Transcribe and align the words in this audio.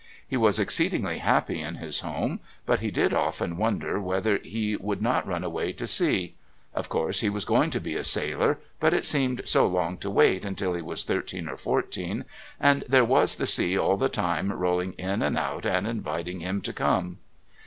He 0.27 0.35
was 0.35 0.57
exceedingly 0.59 1.19
happy 1.19 1.61
in 1.61 1.75
his 1.75 1.99
home, 1.99 2.39
but 2.65 2.79
he 2.79 2.89
did 2.89 3.13
often 3.13 3.55
wonder 3.55 4.01
whether 4.01 4.39
he 4.39 4.75
would 4.75 4.99
not 4.99 5.27
run 5.27 5.43
away 5.43 5.73
to 5.73 5.85
sea; 5.85 6.33
of 6.73 6.89
course, 6.89 7.19
he 7.19 7.29
was 7.29 7.45
going 7.45 7.69
to 7.69 7.79
be 7.79 7.95
a 7.95 8.03
sailor, 8.03 8.57
but 8.79 8.95
it 8.95 9.05
seemed 9.05 9.43
so 9.47 9.67
long 9.67 9.97
to 9.97 10.09
wait 10.09 10.43
until 10.43 10.73
he 10.73 10.81
was 10.81 11.03
thirteen 11.03 11.47
or 11.47 11.55
fourteen, 11.55 12.25
and 12.59 12.83
there 12.89 13.05
was 13.05 13.35
the 13.35 13.45
sea 13.45 13.77
all 13.77 13.95
the 13.95 14.09
time 14.09 14.51
rolling 14.51 14.93
in 14.93 15.21
and 15.21 15.37
out 15.37 15.67
and 15.67 15.85
inviting 15.85 16.39
him 16.39 16.61
to 16.61 16.73
come. 16.73 17.19